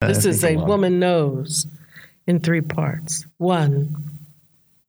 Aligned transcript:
This 0.00 0.24
is 0.24 0.42
a 0.44 0.56
woman 0.56 0.98
knows 0.98 1.66
in 2.26 2.40
three 2.40 2.62
parts. 2.62 3.26
One, 3.36 3.94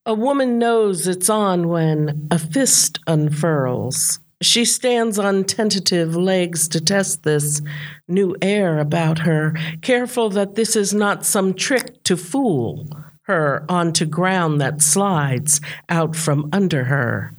a 0.05 0.13
woman 0.13 0.57
knows 0.57 1.05
it's 1.05 1.29
on 1.29 1.67
when 1.67 2.29
a 2.31 2.39
fist 2.39 2.97
unfurls. 3.07 4.19
She 4.41 4.63
stands 4.63 5.19
on 5.19 5.43
tentative 5.43 6.15
legs 6.15 6.69
to 6.69 6.79
test 6.79 7.23
this 7.23 7.61
new 8.07 8.37
air 8.41 8.79
about 8.79 9.19
her, 9.19 9.53
careful 9.81 10.29
that 10.29 10.55
this 10.55 10.77
is 10.77 10.93
not 10.93 11.25
some 11.25 11.55
trick 11.55 12.01
to 12.05 12.15
fool 12.15 12.87
her 13.23 13.65
onto 13.67 14.05
ground 14.05 14.61
that 14.61 14.81
slides 14.81 15.59
out 15.89 16.15
from 16.15 16.47
under 16.53 16.85
her 16.85 17.33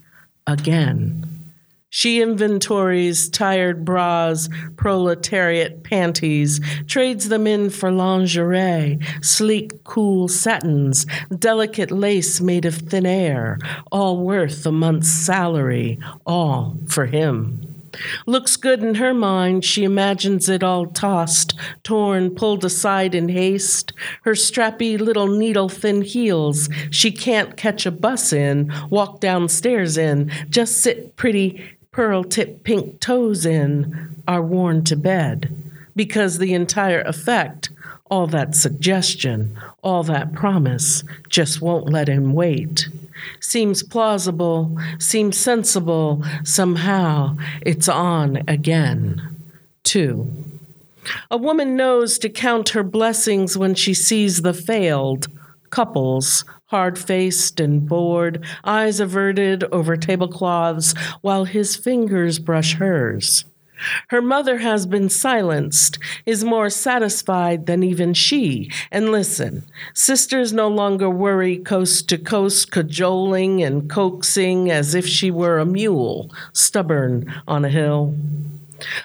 again. 0.47 1.32
She 1.95 2.23
inventories 2.23 3.29
tired 3.29 3.85
bras, 3.85 4.49
proletariat 4.77 5.85
panties, 5.85 6.59
trades 6.87 7.29
them 7.29 7.47
in 7.47 7.69
for 7.69 7.93
lingerie, 7.93 8.99
sleek, 9.21 9.85
cool 9.85 10.27
satins, 10.27 11.05
delicate 11.39 11.91
lace 11.91 12.41
made 12.41 12.65
of 12.65 12.77
thin 12.77 13.05
air, 13.05 13.59
all 13.93 14.25
worth 14.25 14.65
a 14.65 14.73
month's 14.73 15.11
salary, 15.11 15.99
all 16.25 16.79
for 16.89 17.05
him. 17.05 17.61
Looks 18.25 18.57
good 18.57 18.83
in 18.83 18.95
her 18.95 19.13
mind. 19.13 19.63
She 19.63 19.85
imagines 19.85 20.49
it 20.49 20.63
all 20.63 20.87
tossed, 20.87 21.53
torn, 21.83 22.35
pulled 22.35 22.65
aside 22.65 23.15
in 23.15 23.29
haste. 23.29 23.93
Her 24.23 24.33
strappy 24.33 24.99
little 24.99 25.27
needle 25.27 25.69
thin 25.69 26.01
heels 26.01 26.71
she 26.89 27.13
can't 27.13 27.55
catch 27.59 27.85
a 27.85 27.91
bus 27.91 28.33
in, 28.33 28.73
walk 28.89 29.21
downstairs 29.21 29.99
in, 29.99 30.33
just 30.49 30.81
sit 30.81 31.17
pretty 31.17 31.77
pearl 31.93 32.25
tip 32.25 32.65
pink 32.65 33.01
toes 33.01 33.47
in, 33.47 34.15
are 34.27 34.43
worn 34.43 34.83
to 34.85 34.97
bed. 34.97 35.55
Because 35.95 36.39
the 36.39 36.55
entire 36.55 37.03
effect, 37.03 37.69
all 38.11 38.27
that 38.29 38.55
suggestion, 38.55 39.57
all 39.83 40.03
that 40.05 40.33
promise, 40.33 41.05
just 41.29 41.61
won't 41.61 41.89
let 41.89 42.09
him 42.09 42.33
wait 42.33 42.89
seems 43.41 43.83
plausible, 43.83 44.77
seems 44.99 45.37
sensible, 45.37 46.25
somehow 46.45 47.37
it's 47.63 47.89
on 47.89 48.43
again. 48.49 49.37
Two. 49.83 50.31
A 51.31 51.37
woman 51.37 51.77
knows 51.77 52.19
to 52.19 52.29
count 52.29 52.71
her 52.71 52.85
blessings 52.85 53.57
when 53.57 53.75
she 53.75 53.93
sees 53.93 54.43
the 54.43 54.55
failed 54.55 55.27
couples, 55.71 56.45
hard 56.73 56.99
faced 56.99 57.61
and 57.61 57.87
bored, 57.87 58.43
eyes 58.65 58.99
averted 58.99 59.63
over 59.65 59.95
tablecloths, 59.95 60.95
while 61.21 61.45
his 61.45 61.77
fingers 61.77 62.39
brush 62.39 62.77
hers. 62.77 63.45
Her 64.09 64.23
mother 64.23 64.57
has 64.57 64.87
been 64.87 65.11
silenced, 65.11 65.99
is 66.25 66.45
more 66.45 66.71
satisfied 66.71 67.67
than 67.67 67.83
even 67.83 68.15
she. 68.15 68.71
And 68.91 69.13
listen, 69.13 69.67
sisters 69.93 70.55
no 70.55 70.69
longer 70.69 71.11
worry 71.11 71.59
coast 71.59 72.09
to 72.09 72.17
coast, 72.17 72.71
cajoling 72.71 73.63
and 73.63 73.91
coaxing 73.91 74.71
as 74.71 74.95
if 74.95 75.07
she 75.07 75.31
were 75.31 75.59
a 75.59 75.67
mule, 75.67 76.31
stubborn 76.55 77.31
on 77.47 77.67
a 77.67 77.69
hill. 77.69 78.15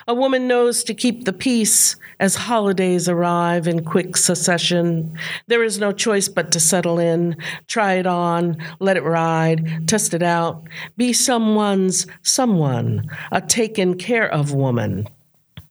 A 0.07 0.13
woman 0.13 0.47
knows 0.47 0.83
to 0.83 0.93
keep 0.93 1.25
the 1.25 1.33
peace 1.33 1.95
as 2.19 2.35
holidays 2.35 3.07
arrive 3.07 3.67
in 3.67 3.83
quick 3.83 4.17
succession. 4.17 5.17
There 5.47 5.63
is 5.63 5.79
no 5.79 5.91
choice 5.91 6.27
but 6.27 6.51
to 6.51 6.59
settle 6.59 6.99
in, 6.99 7.37
try 7.67 7.93
it 7.93 8.07
on, 8.07 8.57
let 8.79 8.97
it 8.97 9.03
ride, 9.03 9.87
test 9.87 10.13
it 10.13 10.23
out, 10.23 10.63
be 10.95 11.13
someone's 11.13 12.07
someone, 12.23 13.09
a 13.31 13.41
taken 13.41 13.97
care 13.97 14.31
of 14.31 14.53
woman. 14.53 15.07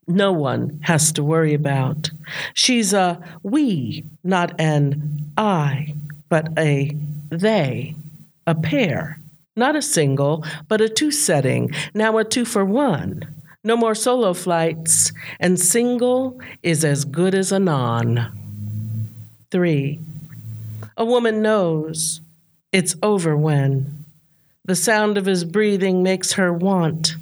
No 0.08 0.32
one 0.32 0.78
has 0.82 1.10
to 1.12 1.24
worry 1.24 1.54
about. 1.54 2.10
She's 2.54 2.92
a 2.92 3.20
we, 3.42 4.04
not 4.22 4.58
an 4.60 5.32
I, 5.36 5.94
but 6.28 6.48
a 6.56 6.96
they, 7.30 7.96
a 8.46 8.54
pair. 8.54 9.20
Not 9.56 9.74
a 9.74 9.80
single, 9.80 10.44
but 10.68 10.82
a 10.82 10.88
two 10.88 11.10
setting, 11.10 11.70
now 11.94 12.18
a 12.18 12.24
two 12.24 12.44
for 12.44 12.64
one. 12.64 13.26
No 13.66 13.76
more 13.76 13.96
solo 13.96 14.32
flights, 14.32 15.12
and 15.40 15.58
single 15.58 16.40
is 16.62 16.84
as 16.84 17.04
good 17.04 17.34
as 17.34 17.50
a 17.50 17.58
non. 17.58 18.30
Three, 19.50 19.98
a 20.96 21.04
woman 21.04 21.42
knows 21.42 22.20
it's 22.70 22.94
over 23.02 23.36
when 23.36 24.04
the 24.64 24.76
sound 24.76 25.18
of 25.18 25.26
his 25.26 25.42
breathing 25.42 26.04
makes 26.04 26.34
her 26.34 26.52
want 26.52 27.16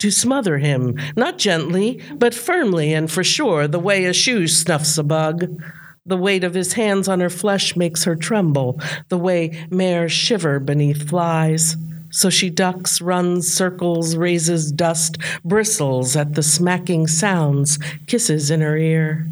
to 0.00 0.10
smother 0.10 0.58
him, 0.58 0.98
not 1.14 1.38
gently, 1.38 2.02
but 2.16 2.34
firmly 2.34 2.92
and 2.92 3.08
for 3.08 3.22
sure, 3.22 3.68
the 3.68 3.78
way 3.78 4.06
a 4.06 4.12
shoe 4.12 4.48
snuffs 4.48 4.98
a 4.98 5.04
bug. 5.04 5.62
The 6.04 6.16
weight 6.16 6.42
of 6.42 6.54
his 6.54 6.72
hands 6.72 7.06
on 7.06 7.20
her 7.20 7.30
flesh 7.30 7.76
makes 7.76 8.02
her 8.02 8.16
tremble, 8.16 8.80
the 9.08 9.18
way 9.18 9.64
mares 9.70 10.10
shiver 10.10 10.58
beneath 10.58 11.08
flies. 11.08 11.76
So 12.16 12.30
she 12.30 12.48
ducks, 12.48 13.02
runs 13.02 13.52
circles, 13.52 14.16
raises 14.16 14.72
dust, 14.72 15.18
bristles 15.44 16.16
at 16.16 16.32
the 16.32 16.42
smacking 16.42 17.08
sounds, 17.08 17.78
kisses 18.06 18.50
in 18.50 18.62
her 18.62 18.74
ear. 18.74 19.26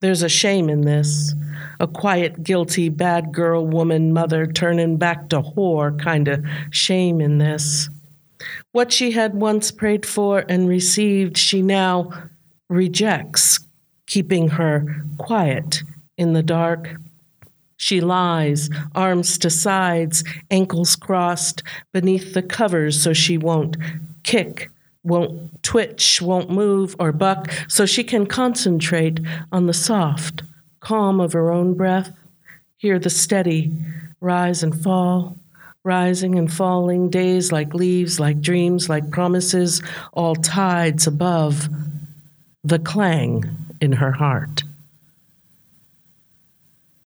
There's 0.00 0.22
a 0.22 0.28
shame 0.30 0.70
in 0.70 0.80
this. 0.80 1.34
A 1.80 1.86
quiet, 1.86 2.42
guilty, 2.42 2.88
bad 2.88 3.34
girl, 3.34 3.66
woman, 3.66 4.14
mother 4.14 4.46
turning 4.46 4.96
back 4.96 5.28
to 5.28 5.42
whore 5.42 6.02
kind 6.02 6.28
of 6.28 6.42
shame 6.70 7.20
in 7.20 7.36
this. 7.36 7.90
What 8.72 8.90
she 8.90 9.10
had 9.10 9.34
once 9.34 9.70
prayed 9.70 10.06
for 10.06 10.46
and 10.48 10.66
received, 10.66 11.36
she 11.36 11.60
now 11.60 12.08
rejects, 12.70 13.60
keeping 14.06 14.48
her 14.48 15.04
quiet 15.18 15.82
in 16.16 16.32
the 16.32 16.42
dark. 16.42 16.96
She 17.76 18.00
lies, 18.00 18.70
arms 18.94 19.38
to 19.38 19.50
sides, 19.50 20.24
ankles 20.50 20.96
crossed, 20.96 21.62
beneath 21.92 22.34
the 22.34 22.42
covers 22.42 23.02
so 23.02 23.12
she 23.12 23.36
won't 23.36 23.76
kick, 24.22 24.70
won't 25.02 25.62
twitch, 25.62 26.22
won't 26.22 26.50
move 26.50 26.94
or 26.98 27.12
buck, 27.12 27.50
so 27.68 27.86
she 27.86 28.04
can 28.04 28.26
concentrate 28.26 29.20
on 29.52 29.66
the 29.66 29.74
soft 29.74 30.42
calm 30.80 31.20
of 31.20 31.32
her 31.32 31.50
own 31.50 31.74
breath, 31.74 32.12
hear 32.76 32.98
the 32.98 33.10
steady 33.10 33.72
rise 34.20 34.62
and 34.62 34.80
fall, 34.82 35.36
rising 35.82 36.38
and 36.38 36.52
falling, 36.52 37.10
days 37.10 37.52
like 37.52 37.74
leaves, 37.74 38.18
like 38.18 38.40
dreams, 38.40 38.88
like 38.88 39.10
promises, 39.10 39.82
all 40.12 40.34
tides 40.34 41.06
above 41.06 41.68
the 42.62 42.78
clang 42.78 43.44
in 43.80 43.92
her 43.92 44.12
heart. 44.12 44.62